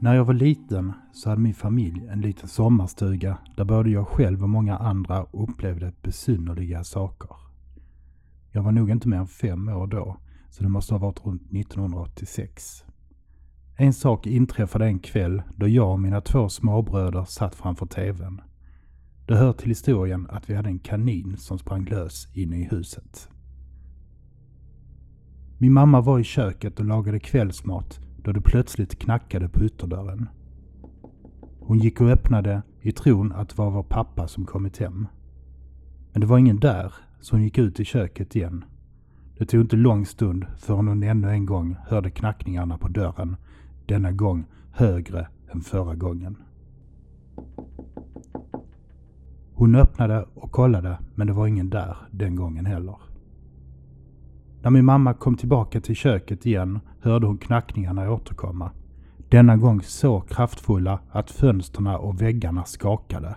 [0.00, 4.42] När jag var liten så hade min familj en liten sommarstuga där både jag själv
[4.42, 7.27] och många andra upplevde besynnerliga saker.
[8.58, 10.16] Jag var nog inte mer än fem år då,
[10.50, 12.84] så det måste ha varit runt 1986.
[13.76, 18.40] En sak inträffade en kväll då jag och mina två småbröder satt framför TVn.
[19.26, 23.28] Det hör till historien att vi hade en kanin som sprang lös inne i huset.
[25.58, 30.28] Min mamma var i köket och lagade kvällsmat då det plötsligt knackade på ytterdörren.
[31.60, 35.06] Hon gick och öppnade i tron att det var vår pappa som kommit hem.
[36.12, 38.64] Men det var ingen där, så hon gick ut i köket igen.
[39.38, 43.36] Det tog inte lång stund förrän hon ännu en gång hörde knackningarna på dörren,
[43.86, 46.36] denna gång högre än förra gången.
[49.52, 52.96] Hon öppnade och kollade, men det var ingen där den gången heller.
[54.62, 58.70] När min mamma kom tillbaka till köket igen hörde hon knackningarna återkomma.
[59.28, 63.34] Denna gång så kraftfulla att fönstren och väggarna skakade.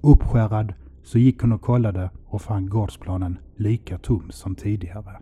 [0.00, 0.74] Uppskärrad
[1.12, 5.18] så gick hon och kollade och fann gårdsplanen lika tom som tidigare.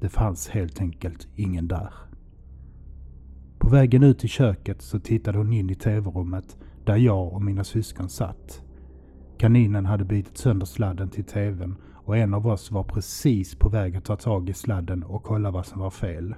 [0.00, 1.92] Det fanns helt enkelt ingen där.
[3.58, 7.64] På vägen ut i köket så tittade hon in i tv-rummet där jag och mina
[7.64, 8.62] syskon satt.
[9.38, 13.96] Kaninen hade bitit sönder sladden till tvn och en av oss var precis på väg
[13.96, 16.34] att ta tag i sladden och kolla vad som var fel.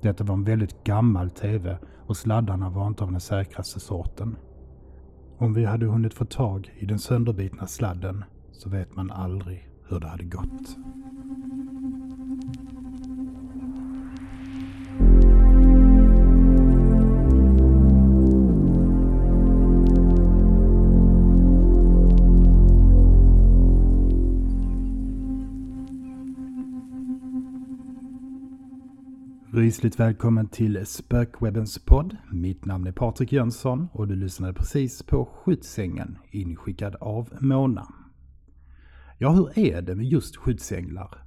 [0.00, 4.36] Detta var en väldigt gammal TV och sladdarna var inte av den säkraste sorten.
[5.42, 10.00] Om vi hade hunnit få tag i den sönderbitna sladden så vet man aldrig hur
[10.00, 10.76] det hade gått.
[29.54, 32.16] Rysligt välkommen till Spökwebbens podd.
[32.30, 37.94] Mitt namn är Patrik Jönsson och du lyssnade precis på Skjutsängen inskickad av Mona.
[39.18, 41.24] Ja, hur är det med just skyddsänglar?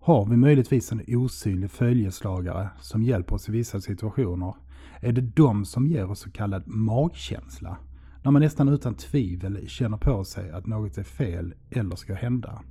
[0.00, 4.54] Har vi möjligtvis en osynlig följeslagare som hjälper oss i vissa situationer?
[5.00, 7.76] Är det de som ger oss så kallad magkänsla?
[8.24, 12.62] När man nästan utan tvivel känner på sig att något är fel eller ska hända.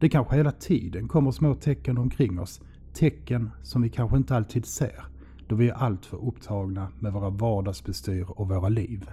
[0.00, 2.62] Det kanske hela tiden kommer små tecken omkring oss
[2.94, 5.04] Tecken som vi kanske inte alltid ser
[5.48, 9.10] då vi är alltför upptagna med våra vardagsbestyr och våra liv.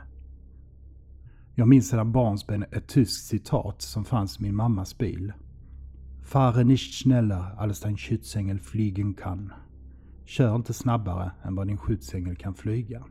[1.56, 5.34] Jag minns sedan barnsben ett tyskt citat som fanns i min mammas bil.
[6.24, 9.54] Fahre nicht schneller als dein Schutzengel fliegen kann.
[10.26, 13.04] Kör inte snabbare än vad din skyddsängel kan flyga.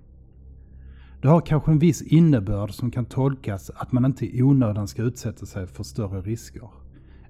[1.23, 5.03] Det har kanske en viss innebörd som kan tolkas att man inte i onödan ska
[5.03, 6.71] utsätta sig för större risker.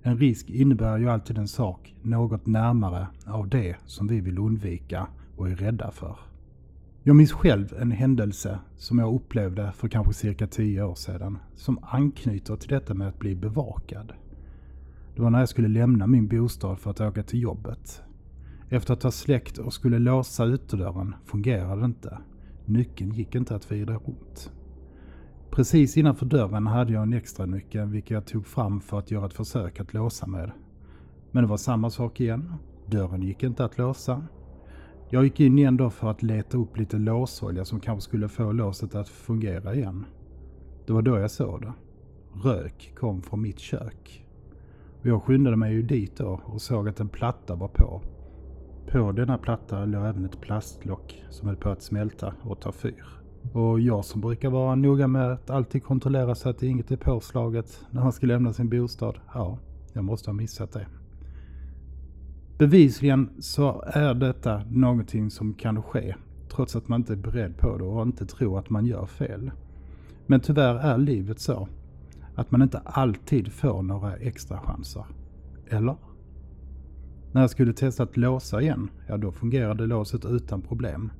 [0.02, 5.06] En risk innebär ju alltid en sak något närmare av det som vi vill undvika
[5.36, 6.18] och är rädda för.
[7.02, 11.78] Jag minns själv en händelse som jag upplevde för kanske cirka tio år sedan som
[11.82, 14.12] anknyter till detta med att bli bevakad.
[15.16, 18.02] Det var när jag skulle lämna min bostad för att åka till jobbet.
[18.68, 22.18] Efter att ha släckt och skulle låsa ytterdörren fungerade det inte.
[22.64, 24.52] Nyckeln gick inte att vrida runt.
[25.58, 29.26] Precis innanför dörren hade jag en extra nyckel vilken jag tog fram för att göra
[29.26, 30.50] ett försök att låsa med.
[31.30, 32.54] Men det var samma sak igen.
[32.86, 34.26] Dörren gick inte att låsa.
[35.10, 38.52] Jag gick in igen då för att leta upp lite låsolja som kanske skulle få
[38.52, 40.04] låset att fungera igen.
[40.86, 41.72] Det var då jag såg det.
[42.48, 44.26] Rök kom från mitt kök.
[45.00, 48.02] Och jag skyndade mig ju dit då och såg att en platta var på.
[48.92, 53.17] På denna platta låg även ett plastlock som höll på att smälta och ta fyr.
[53.52, 57.80] Och jag som brukar vara noga med att alltid kontrollera så att inget är påslaget
[57.90, 59.18] när man ska lämna sin bostad.
[59.34, 59.58] Ja,
[59.92, 60.86] jag måste ha missat det.
[62.58, 66.14] Bevisligen så är detta någonting som kan ske
[66.48, 69.50] trots att man inte är beredd på det och inte tror att man gör fel.
[70.26, 71.68] Men tyvärr är livet så
[72.34, 75.04] att man inte alltid får några extra chanser.
[75.68, 75.96] Eller?
[77.32, 81.10] När jag skulle testa att låsa igen, ja då fungerade låset utan problem.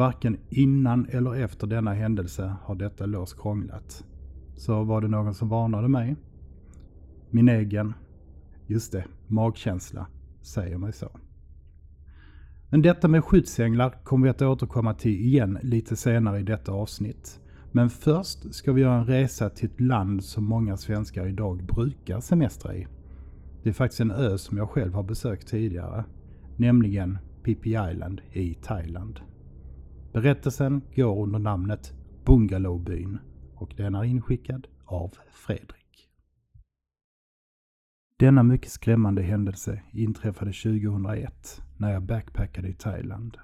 [0.00, 4.04] Varken innan eller efter denna händelse har detta lås krånglat.
[4.56, 6.16] Så var det någon som varnade mig?
[7.30, 7.94] Min egen,
[8.66, 10.06] just det, magkänsla
[10.42, 11.10] säger mig så.
[12.68, 17.40] Men detta med skyddsänglar kommer vi att återkomma till igen lite senare i detta avsnitt.
[17.72, 22.20] Men först ska vi göra en resa till ett land som många svenskar idag brukar
[22.20, 22.86] semestra i.
[23.62, 26.04] Det är faktiskt en ö som jag själv har besökt tidigare,
[26.56, 29.20] nämligen Phi Island i Thailand.
[30.12, 31.92] Berättelsen går under namnet
[32.24, 33.18] Bungalowbyn
[33.54, 36.08] och den är inskickad av Fredrik.
[38.16, 43.36] Denna mycket skrämmande händelse inträffade 2001 när jag backpackade i Thailand.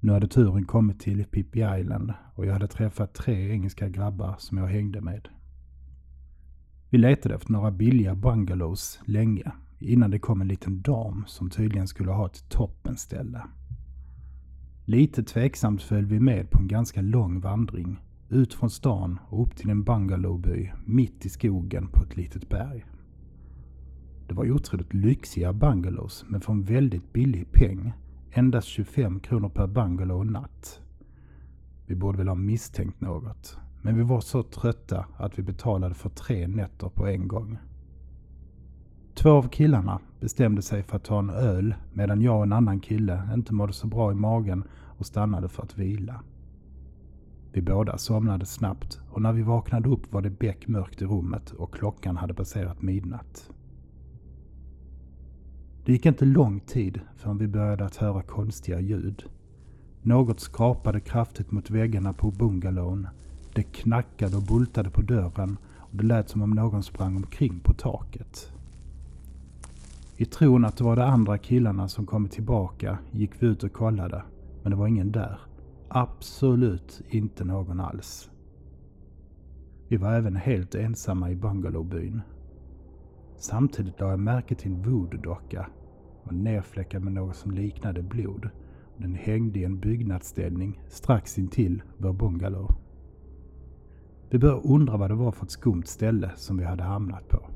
[0.00, 1.46] Nu hade turen kommit till Phi
[1.80, 5.28] Island och jag hade träffat tre engelska grabbar som jag hängde med.
[6.90, 11.88] Vi letade efter några billiga bungalows länge innan det kom en liten dam som tydligen
[11.88, 13.42] skulle ha ett toppenställe.
[14.90, 19.56] Lite tveksamt följde vi med på en ganska lång vandring ut från stan och upp
[19.56, 22.84] till en bungalowby mitt i skogen på ett litet berg.
[24.28, 27.92] Det var otroligt lyxiga bungalows men för en väldigt billig peng.
[28.32, 30.80] Endast 25 kronor per bungalow och natt.
[31.86, 33.58] Vi borde väl ha misstänkt något.
[33.82, 37.58] Men vi var så trötta att vi betalade för tre nätter på en gång.
[39.14, 42.80] Två av killarna bestämde sig för att ta en öl medan jag och en annan
[42.80, 44.64] kille inte mådde så bra i magen
[44.98, 46.22] och stannade för att vila.
[47.52, 51.74] Vi båda somnade snabbt och när vi vaknade upp var det beckmörkt i rummet och
[51.74, 53.50] klockan hade passerat midnatt.
[55.84, 59.24] Det gick inte lång tid förrän vi började att höra konstiga ljud.
[60.02, 63.08] Något skrapade kraftigt mot väggarna på bungalowen.
[63.54, 67.72] Det knackade och bultade på dörren och det lät som om någon sprang omkring på
[67.74, 68.52] taket.
[70.20, 73.72] I tron att det var de andra killarna som kommit tillbaka gick vi ut och
[73.72, 74.22] kollade,
[74.62, 75.40] men det var ingen där.
[75.88, 78.30] Absolut inte någon alls.
[79.88, 82.20] Vi var även helt ensamma i bungalowbyn.
[83.36, 85.66] Samtidigt la jag märke till en voodoo-docka
[86.24, 88.50] var nerfläckad med något som liknade blod.
[88.96, 92.70] Den hängde i en byggnadsställning strax intill vår bungalow.
[94.30, 97.50] Vi började undra vad det var för ett skumt ställe som vi hade hamnat på.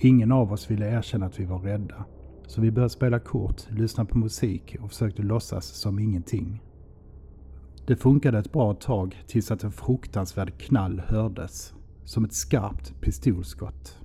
[0.00, 2.04] Ingen av oss ville erkänna att vi var rädda,
[2.46, 6.62] så vi började spela kort, lyssna på musik och försökte låtsas som ingenting.
[7.86, 11.74] Det funkade ett bra tag tills att en fruktansvärd knall hördes,
[12.04, 13.98] som ett skarpt pistolskott.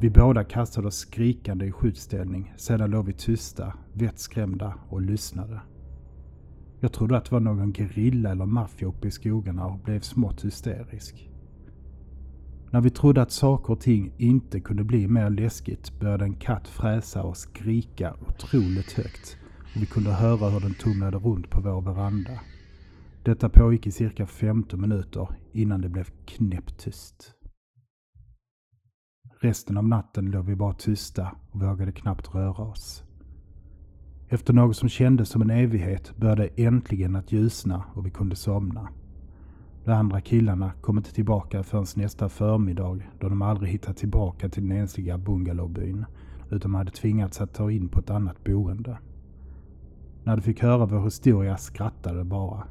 [0.00, 5.60] Vi båda kastade oss skrikande i skjutställning, sedan låg vi tysta, vettskrämda och lyssnade.
[6.80, 10.44] Jag trodde att det var någon gerilla eller maffia uppe i skogarna och blev smått
[10.44, 11.27] hysterisk.
[12.70, 16.68] När vi trodde att saker och ting inte kunde bli mer läskigt började en katt
[16.68, 19.36] fräsa och skrika otroligt högt
[19.74, 22.40] och vi kunde höra hur den tumlade runt på vår veranda.
[23.22, 27.34] Detta pågick i cirka 15 minuter innan det blev knäpptyst.
[29.40, 33.02] Resten av natten låg vi bara tysta och vågade knappt röra oss.
[34.28, 38.88] Efter något som kändes som en evighet började äntligen att ljusna och vi kunde somna.
[39.84, 44.68] De andra killarna kom inte tillbaka förrän nästa förmiddag då de aldrig hittat tillbaka till
[44.68, 46.04] den ensliga bungalowbyn
[46.50, 48.98] utan hade tvingats att ta in på ett annat boende.
[50.24, 52.64] När de fick höra vår historia skrattade de bara.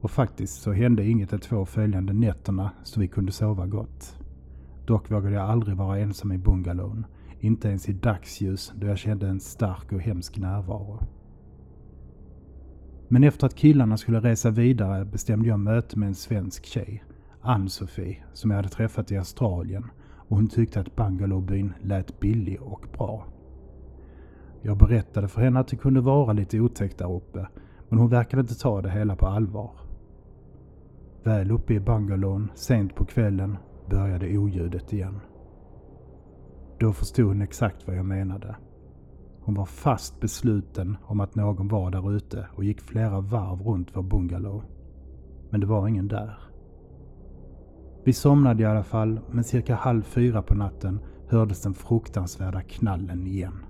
[0.00, 4.18] Och faktiskt så hände inget de två följande nätterna så vi kunde sova gott.
[4.86, 7.06] Dock vågade jag aldrig vara ensam i bungalowen.
[7.40, 11.00] Inte ens i dagsljus då jag kände en stark och hemsk närvaro.
[13.08, 17.04] Men efter att killarna skulle resa vidare bestämde jag möte med en svensk tjej,
[17.40, 19.90] Ann-Sofie, som jag hade träffat i Australien
[20.28, 23.26] och hon tyckte att bungalowbyn lät billig och bra.
[24.62, 27.48] Jag berättade för henne att det kunde vara lite otäckt där uppe,
[27.88, 29.70] men hon verkade inte ta det hela på allvar.
[31.22, 33.56] Väl uppe i bungalowen, sent på kvällen,
[33.90, 35.20] började oljudet igen.
[36.78, 38.56] Då förstod hon exakt vad jag menade.
[39.48, 43.88] Hon var fast besluten om att någon var där ute och gick flera varv runt
[43.92, 44.64] vår bungalow.
[45.50, 46.38] Men det var ingen där.
[48.04, 53.26] Vi somnade i alla fall, men cirka halv fyra på natten hördes den fruktansvärda knallen
[53.26, 53.64] igen.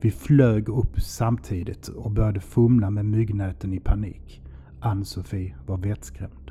[0.00, 4.42] Vi flög upp samtidigt och började fumla med myggnäten i panik.
[4.80, 6.50] Ann-Sofie var vettskrämd.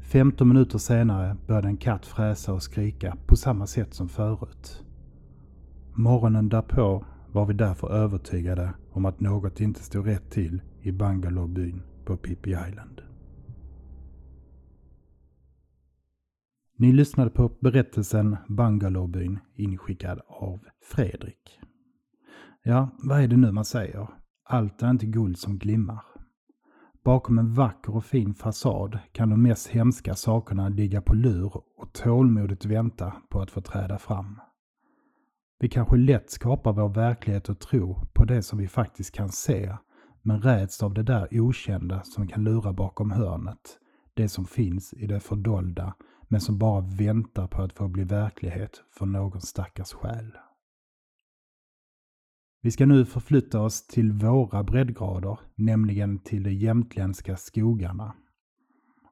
[0.00, 4.84] 15 minuter senare började en katt fräsa och skrika på samma sätt som förut.
[5.98, 11.82] Morgonen därpå var vi därför övertygade om att något inte stod rätt till i Bangalorebyn
[12.04, 13.00] på Pippi Island.
[16.76, 21.60] Ni lyssnade på berättelsen Bangalorebyn inskickad av Fredrik.
[22.62, 24.08] Ja, vad är det nu man säger?
[24.44, 26.02] Allt är inte guld som glimmar.
[27.04, 31.92] Bakom en vacker och fin fasad kan de mest hemska sakerna ligga på lur och
[31.92, 34.40] tålmodigt vänta på att få träda fram.
[35.60, 39.76] Vi kanske lätt skapar vår verklighet och tro på det som vi faktiskt kan se,
[40.22, 43.78] men räds av det där okända som kan lura bakom hörnet.
[44.14, 45.94] Det som finns i det fördolda,
[46.28, 50.32] men som bara väntar på att få bli verklighet för någon stackars själ.
[52.62, 58.14] Vi ska nu förflytta oss till våra breddgrader, nämligen till de jämtländska skogarna.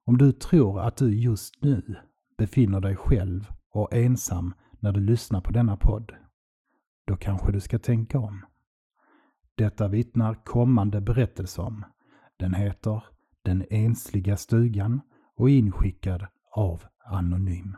[0.04, 1.96] Om du tror att du just nu
[2.38, 6.12] befinner dig själv och ensam när du lyssnar på denna podd,
[7.06, 8.44] då kanske du ska tänka om.
[9.54, 11.84] Detta vittnar kommande berättelse om.
[12.36, 13.04] Den heter
[13.42, 15.00] Den ensliga stugan
[15.36, 17.76] och är inskickad av Anonym.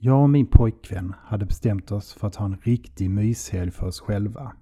[0.00, 4.00] Jag och min pojkvän hade bestämt oss för att ha en riktig myshelg för oss
[4.00, 4.52] själva.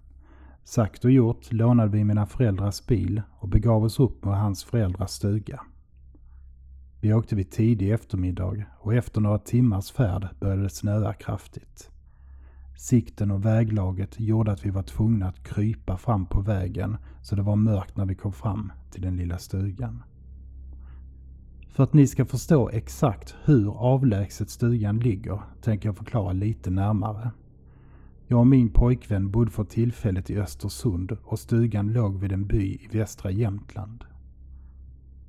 [0.64, 5.10] Sagt och gjort lånade vi mina föräldrars bil och begav oss upp mot hans föräldrars
[5.10, 5.60] stuga.
[7.00, 11.90] Vi åkte vid tidig eftermiddag och efter några timmars färd började det snöa kraftigt.
[12.76, 17.42] Sikten och väglaget gjorde att vi var tvungna att krypa fram på vägen så det
[17.42, 20.02] var mörkt när vi kom fram till den lilla stugan.
[21.68, 27.30] För att ni ska förstå exakt hur avlägset stugan ligger tänker jag förklara lite närmare.
[28.26, 32.74] Jag och min pojkvän bodde för tillfället i Östersund och stugan låg vid en by
[32.74, 34.04] i västra Jämtland.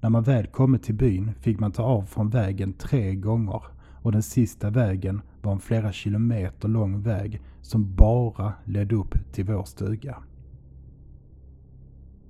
[0.02, 3.62] När man väl kommit till byn fick man ta av från vägen tre gånger
[4.08, 9.46] och den sista vägen var en flera kilometer lång väg som bara ledde upp till
[9.46, 10.18] vår stuga.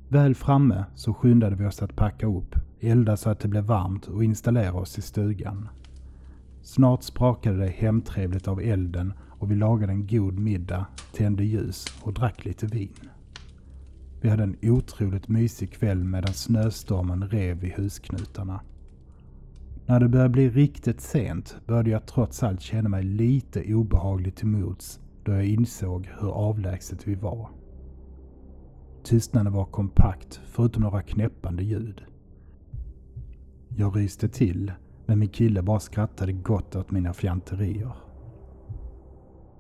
[0.09, 4.07] Väl framme så skyndade vi oss att packa upp, elda så att det blev varmt
[4.07, 5.69] och installera oss i stugan.
[6.61, 12.13] Snart sprakade det hemtrevligt av elden och vi lagade en god middag, tände ljus och
[12.13, 13.09] drack lite vin.
[14.21, 18.59] Vi hade en otroligt mysig kväll medan snöstormen rev i husknutarna.
[19.89, 24.47] När det började bli riktigt sent började jag trots allt känna mig lite obehaglig till
[24.47, 27.49] mods då jag insåg hur avlägset vi var.
[29.03, 32.03] Tystnaden var kompakt förutom några knäppande ljud.
[33.69, 34.71] Jag ryste till,
[35.05, 37.95] men min kille bara skrattade gott åt mina fjanterier.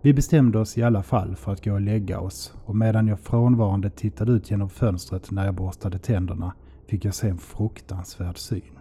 [0.01, 3.19] Vi bestämde oss i alla fall för att gå och lägga oss och medan jag
[3.19, 6.53] frånvarande tittade ut genom fönstret när jag borstade tänderna
[6.87, 8.76] fick jag se en fruktansvärd syn.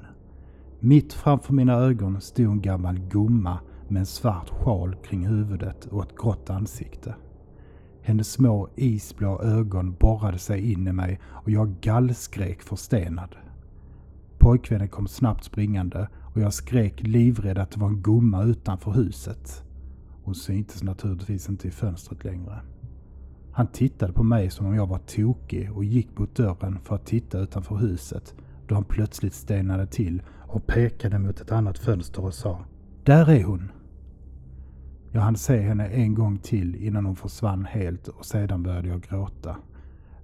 [0.80, 6.02] Mitt framför mina ögon stod en gammal gumma med en svart sjal kring huvudet och
[6.02, 7.14] ett grått ansikte.
[8.02, 13.36] Hennes små isblå ögon borrade sig in i mig och jag gallskrek förstenad.
[14.38, 19.64] Pojkvännen kom snabbt springande och jag skrek livrädd att det var en gumma utanför huset.
[20.22, 22.60] Hon syntes naturligtvis inte i fönstret längre.
[23.52, 27.06] Han tittade på mig som om jag var tokig och gick mot dörren för att
[27.06, 28.34] titta utanför huset
[28.66, 32.64] då han plötsligt stenade till och pekade mot ett annat fönster och sa
[33.04, 33.72] Där är hon!
[35.12, 39.02] Jag hann se henne en gång till innan hon försvann helt och sedan började jag
[39.02, 39.56] gråta.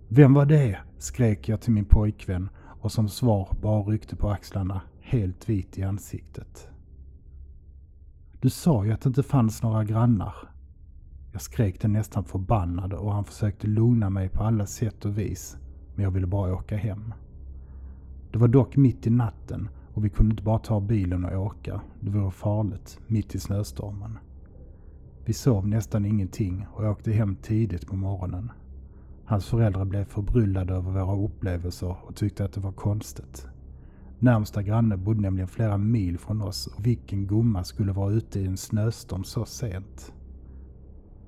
[0.09, 0.79] Vem var det?
[0.99, 2.49] skrek jag till min pojkvän
[2.81, 6.69] och som svar bara ryckte på axlarna, helt vit i ansiktet.
[8.41, 10.35] Du sa ju att det inte fanns några grannar.
[11.33, 15.57] Jag skrek den nästan förbannad och han försökte lugna mig på alla sätt och vis,
[15.95, 17.15] men jag ville bara åka hem.
[18.33, 21.81] Det var dock mitt i natten och vi kunde inte bara ta bilen och åka.
[22.01, 24.19] Det vore farligt, mitt i snöstormen.
[25.25, 28.51] Vi sov nästan ingenting och åkte hem tidigt på morgonen.
[29.25, 33.47] Hans föräldrar blev förbryllade över våra upplevelser och tyckte att det var konstigt.
[34.19, 38.47] Närmsta granne bodde nämligen flera mil från oss och vilken gumma skulle vara ute i
[38.47, 40.13] en snöstorm så sent?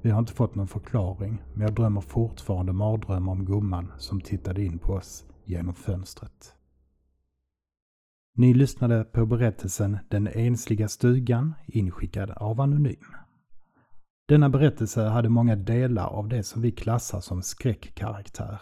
[0.02, 4.64] Vi har inte fått någon förklaring, men jag drömmer fortfarande mardrömmar om gumman som tittade
[4.64, 6.54] in på oss genom fönstret.
[8.36, 13.14] Ni lyssnade på berättelsen Den ensliga stugan inskickad av Anonym.
[14.28, 18.60] Denna berättelse hade många delar av det som vi klassar som skräckkaraktär.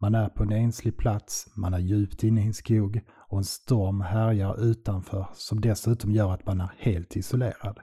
[0.00, 3.44] Man är på en enslig plats, man är djupt inne i en skog och en
[3.44, 7.78] storm härjar utanför som dessutom gör att man är helt isolerad.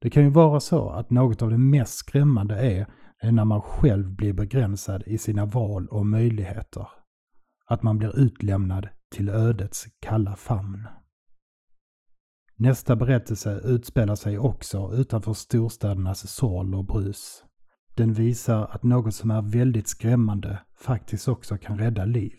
[0.00, 2.86] Det kan ju vara så att något av det mest skrämmande är,
[3.32, 6.88] när man själv blir begränsad i sina val och möjligheter.
[7.66, 10.88] Att man blir utlämnad till ödets kalla famn.
[12.56, 17.44] Nästa berättelse utspelar sig också utanför storstädernas sorl och brus.
[17.94, 22.38] Den visar att något som är väldigt skrämmande faktiskt också kan rädda liv.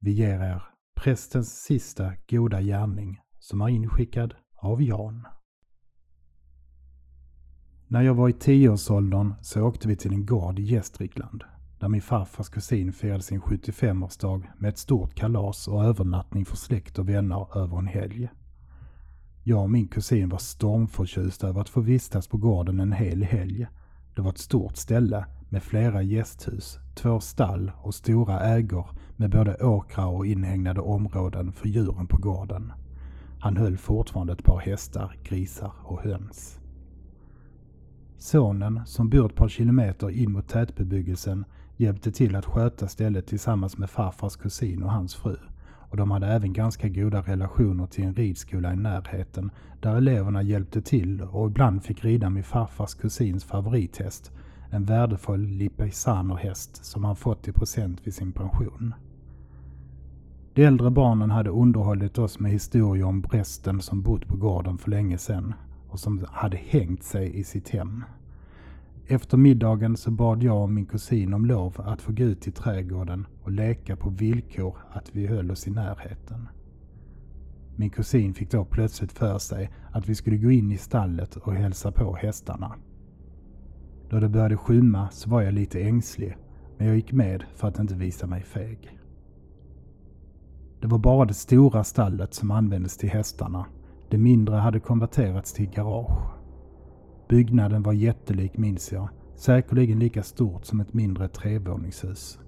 [0.00, 0.62] Vi ger er
[1.00, 5.26] prästens sista goda gärning som är inskickad av Jan.
[7.86, 11.44] När jag var i tioårsåldern så åkte vi till en gård i Gästrikland
[11.78, 16.98] där min farfars kusin firade sin 75-årsdag med ett stort kalas och övernattning för släkt
[16.98, 18.28] och vänner över en helg.
[19.42, 23.66] Jag och min kusin var stormförtjusta över att få vistas på gården en hel helg.
[24.14, 29.56] Det var ett stort ställe med flera gästhus, två stall och stora ägor med både
[29.56, 32.72] åkrar och inhägnade områden för djuren på gården.
[33.40, 36.60] Han höll fortfarande ett par hästar, grisar och höns.
[38.18, 41.44] Sonen, som bor ett par kilometer in mot tätbebyggelsen,
[41.78, 45.36] hjälpte till att sköta stället tillsammans med farfars kusin och hans fru.
[45.90, 50.82] Och de hade även ganska goda relationer till en ridskola i närheten där eleverna hjälpte
[50.82, 54.32] till och ibland fick rida med farfars kusins favorithäst,
[54.70, 58.94] en värdefull lipizzanerhäst som han fått i present vid sin pension.
[60.54, 64.90] De äldre barnen hade underhållit oss med historier om prästen som bott på gården för
[64.90, 65.54] länge sedan
[65.88, 68.04] och som hade hängt sig i sitt hem.
[69.10, 72.50] Efter middagen så bad jag och min kusin om lov att få gå ut i
[72.50, 76.48] trädgården och leka på villkor att vi höll oss i närheten.
[77.76, 81.54] Min kusin fick då plötsligt för sig att vi skulle gå in i stallet och
[81.54, 82.74] hälsa på hästarna.
[84.10, 86.36] Då det började skymma så var jag lite ängslig,
[86.78, 88.98] men jag gick med för att inte visa mig feg.
[90.80, 93.66] Det var bara det stora stallet som användes till hästarna.
[94.08, 96.37] Det mindre hade konverterats till garage.
[97.28, 102.38] Byggnaden var jättelik minns jag, säkerligen lika stort som ett mindre trevåningshus.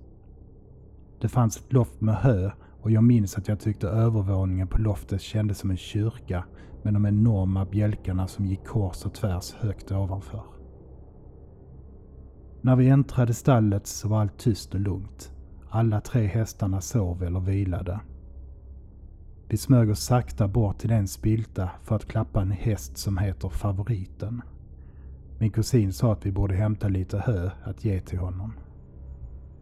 [1.20, 5.20] Det fanns ett loft med hö och jag minns att jag tyckte övervåningen på loftet
[5.20, 6.44] kändes som en kyrka
[6.82, 10.42] med de enorma bjälkarna som gick kors och tvärs högt ovanför.
[12.60, 15.32] När vi äntrade stallet så var allt tyst och lugnt.
[15.70, 18.00] Alla tre hästarna sov eller vilade.
[19.48, 23.48] Vi smög oss sakta bort till en spilta för att klappa en häst som heter
[23.48, 24.42] Favoriten.
[25.40, 28.52] Min kusin sa att vi borde hämta lite hö att ge till honom.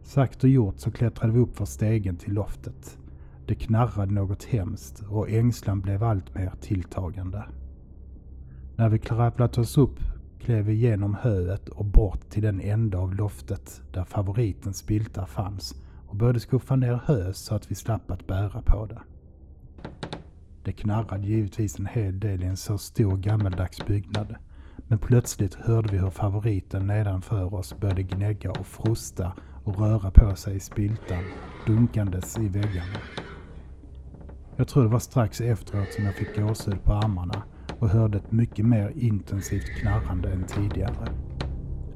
[0.03, 2.99] Sagt och gjort så klättrade vi upp för stegen till loftet.
[3.47, 7.45] Det knarrade något hemskt och ängslan blev allt mer tilltagande.
[8.77, 10.01] När vi kravlat oss upp
[10.39, 15.83] klev vi genom höet och bort till den ända av loftet där favoritens spiltar fanns
[16.07, 19.03] och började skuffa ner hö så att vi slapp att bära på det.
[20.65, 24.35] Det knarrade givetvis en hel del i en så stor gammeldags byggnad.
[24.89, 29.33] Men plötsligt hörde vi hur favoriten nedanför oss började gnägga och frosta
[29.65, 31.25] och röra på sig i spiltan,
[31.67, 32.99] dunkandes i väggarna.
[34.57, 37.43] Jag tror det var strax efteråt som jag fick gåshud på armarna
[37.79, 41.09] och hörde ett mycket mer intensivt knarrande än tidigare.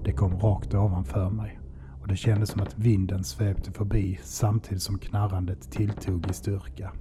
[0.05, 1.61] Det kom rakt ovanför mig
[2.03, 6.93] och det kändes som att vinden svepte förbi samtidigt som knarrandet tilltog i styrka.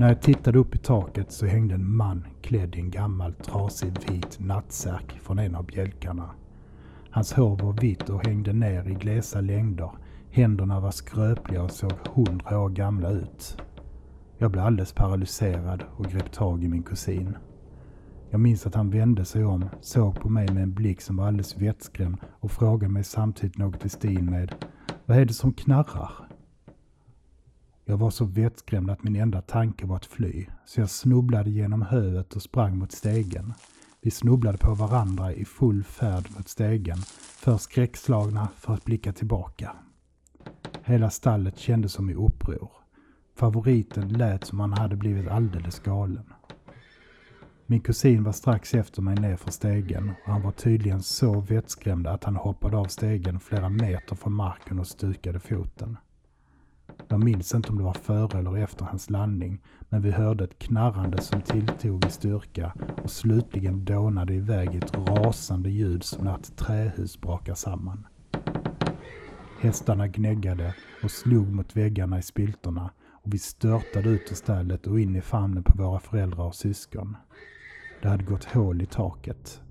[0.00, 3.92] När jag tittade upp i taket så hängde en man klädd i en gammal trasig
[4.10, 6.30] vit nattsärk från en av bjälkarna.
[7.10, 9.90] Hans hår var vitt och hängde ner i glesa längder.
[10.30, 13.62] Händerna var skröpliga och såg hundra år gamla ut.
[14.38, 17.36] Jag blev alldeles paralyserad och grep tag i min kusin.
[18.30, 21.26] Jag minns att han vände sig om, såg på mig med en blick som var
[21.26, 24.54] alldeles vettskrämd och frågade mig samtidigt något i stil med
[25.06, 26.27] Vad är det som knarrar?
[27.90, 31.82] Jag var så vettskrämd att min enda tanke var att fly, så jag snubblade genom
[31.82, 33.54] höet och sprang mot stegen.
[34.00, 36.96] Vi snubblade på varandra i full färd mot stegen,
[37.42, 39.76] för skräckslagna för att blicka tillbaka.
[40.84, 42.70] Hela stallet kändes som i uppror.
[43.36, 46.32] Favoriten lät som han hade blivit alldeles galen.
[47.66, 52.24] Min kusin var strax efter mig nerför stegen och han var tydligen så vettskrämd att
[52.24, 55.96] han hoppade av stegen flera meter från marken och stukade foten.
[57.10, 60.58] Jag minns inte om det var före eller efter hans landning, men vi hörde ett
[60.58, 66.34] knarrande som tilltog i styrka och slutligen dånade iväg i ett rasande ljud som när
[66.34, 68.06] ett trähus brakar samman.
[69.60, 75.00] Hästarna gnäggade och slog mot väggarna i spiltorna och vi störtade ut ur stallet och
[75.00, 77.16] in i famnen på våra föräldrar och syskon.
[78.02, 79.62] Det hade gått hål i taket.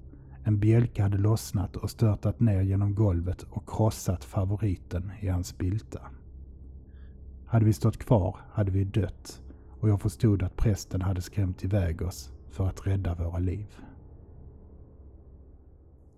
[0.43, 5.99] En bjälke hade lossnat och störtat ner genom golvet och krossat favoriten i hans spilta.
[7.47, 9.41] Hade vi stått kvar hade vi dött
[9.79, 13.67] och jag förstod att prästen hade skrämt iväg oss för att rädda våra liv.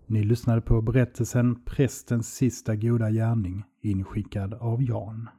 [0.07, 5.29] Ni lyssnade på berättelsen Prästens sista goda gärning inskickad av Jan.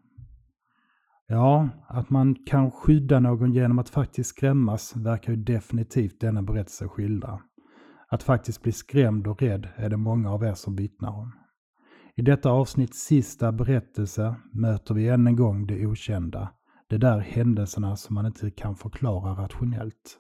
[1.27, 6.89] Ja, att man kan skydda någon genom att faktiskt skrämmas verkar ju definitivt denna berättelse
[6.89, 7.41] skildra.
[8.09, 11.33] Att faktiskt bli skrämd och rädd är det många av er som vittnar om.
[12.21, 16.49] I detta avsnitts sista berättelse möter vi än en gång det okända.
[16.89, 20.19] Det där händelserna som man inte kan förklara rationellt.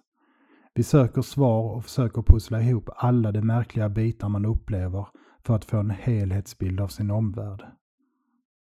[0.75, 5.07] Vi söker svar och försöker pussla ihop alla de märkliga bitar man upplever
[5.43, 7.63] för att få en helhetsbild av sin omvärld.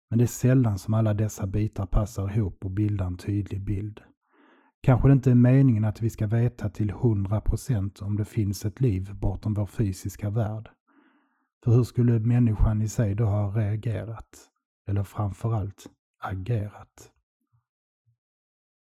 [0.09, 4.01] Men det är sällan som alla dessa bitar passar ihop och bildar en tydlig bild.
[4.81, 8.81] Kanske det inte är meningen att vi ska veta till 100% om det finns ett
[8.81, 10.69] liv bortom vår fysiska värld.
[11.63, 14.49] För hur skulle människan i sig då ha reagerat?
[14.87, 15.85] Eller framförallt
[16.19, 17.11] agerat?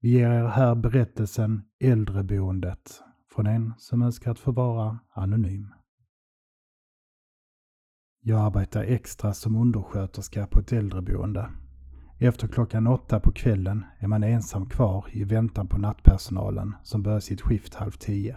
[0.00, 3.02] Vi ger er här berättelsen Äldreboendet
[3.35, 5.74] från en som önskar att få vara anonym.
[8.22, 11.50] Jag arbetar extra som undersköterska på ett äldreboende.
[12.18, 17.20] Efter klockan åtta på kvällen är man ensam kvar i väntan på nattpersonalen som börjar
[17.20, 18.37] sitt skift halv tio.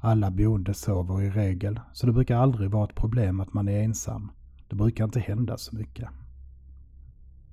[0.00, 3.82] Alla boende sover i regel, så det brukar aldrig vara ett problem att man är
[3.82, 4.30] ensam.
[4.68, 6.08] Det brukar inte hända så mycket.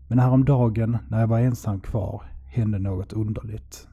[0.08, 3.88] Men häromdagen när jag var ensam kvar hände något underligt.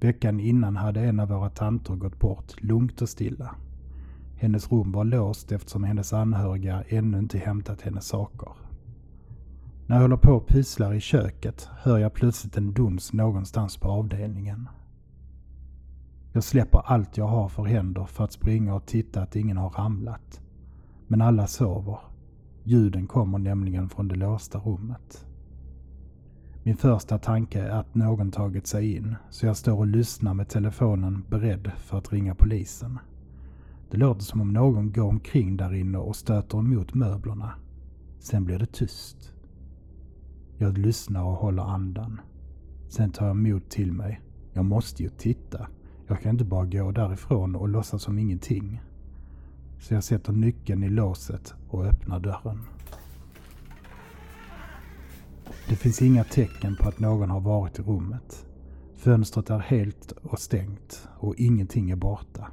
[0.00, 3.54] Veckan innan hade en av våra tanter gått bort lugnt och stilla.
[4.36, 8.48] Hennes rum var låst eftersom hennes anhöriga ännu inte hämtat hennes saker.
[9.86, 13.88] När jag håller på och pysslar i köket hör jag plötsligt en duns någonstans på
[13.88, 14.68] avdelningen.
[16.32, 19.70] Jag släpper allt jag har för händer för att springa och titta att ingen har
[19.70, 20.40] ramlat.
[21.06, 21.98] Men alla sover.
[22.64, 25.26] Ljuden kommer nämligen från det låsta rummet.
[26.62, 30.48] Min första tanke är att någon tagit sig in, så jag står och lyssnar med
[30.48, 32.98] telefonen beredd för att ringa polisen.
[33.90, 37.54] Det låter som om någon går omkring där inne och stöter emot möblerna.
[38.18, 39.34] Sen blir det tyst.
[40.58, 42.20] Jag lyssnar och håller andan.
[42.88, 44.20] Sen tar jag mod till mig.
[44.52, 45.66] Jag måste ju titta.
[46.06, 48.80] Jag kan inte bara gå därifrån och låtsas som ingenting.
[49.78, 52.58] Så jag sätter nyckeln i låset och öppnar dörren.
[55.68, 58.46] Det finns inga tecken på att någon har varit i rummet.
[58.96, 62.46] Fönstret är helt och stängt och ingenting är borta.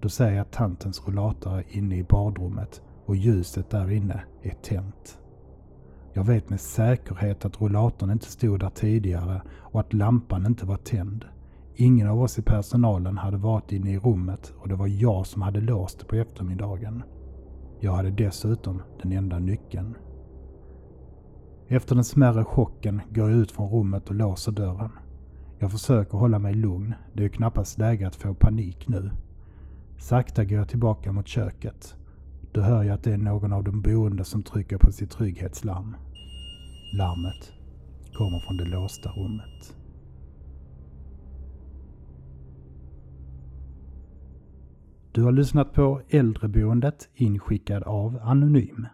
[0.00, 4.54] Då ser jag att tantens rullator är inne i badrummet och ljuset där inne är
[4.54, 5.18] tänt.
[6.12, 10.76] Jag vet med säkerhet att rullatorn inte stod där tidigare och att lampan inte var
[10.76, 11.24] tänd.
[11.82, 15.42] Ingen av oss i personalen hade varit inne i rummet och det var jag som
[15.42, 17.02] hade låst det på eftermiddagen.
[17.80, 19.96] Jag hade dessutom den enda nyckeln.
[21.68, 24.90] Efter den smärre chocken går jag ut från rummet och låser dörren.
[25.58, 26.94] Jag försöker hålla mig lugn.
[27.12, 29.10] Det är knappast läge att få panik nu.
[29.98, 31.96] Sakta går jag tillbaka mot köket.
[32.52, 35.96] Då hör jag att det är någon av de boende som trycker på sitt trygghetslarm.
[36.98, 37.52] Larmet
[38.12, 39.79] kommer från det låsta rummet.
[45.12, 48.86] Du har lyssnat på Äldreboendet inskickad av Anonym.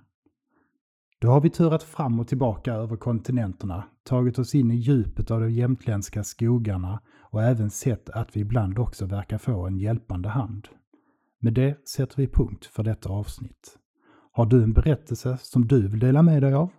[1.18, 5.40] Då har vi turat fram och tillbaka över kontinenterna, tagit oss in i djupet av
[5.40, 10.68] de jämtländska skogarna och även sett att vi ibland också verkar få en hjälpande hand.
[11.40, 13.78] Med det sätter vi punkt för detta avsnitt.
[14.32, 16.70] Har du en berättelse som du vill dela med dig av?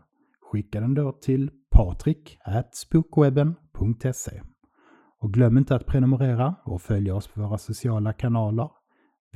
[0.51, 4.41] Skicka den då till patrik.spookwebben.se
[5.19, 8.69] Och glöm inte att prenumerera och följa oss på våra sociala kanaler.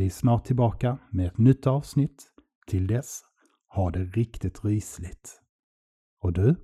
[0.02, 2.32] Vi är snart tillbaka med ett nytt avsnitt.
[2.68, 3.22] Till dess,
[3.68, 5.42] ha det riktigt rysligt.
[6.22, 6.56] Och du?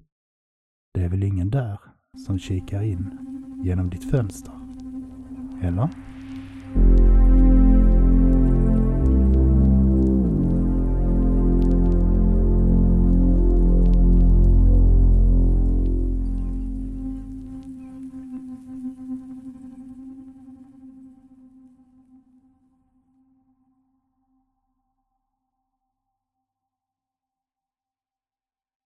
[0.93, 1.79] Det är väl ingen där
[2.25, 3.17] som kikar in
[3.63, 4.53] genom ditt fönster?
[5.63, 5.89] Eller?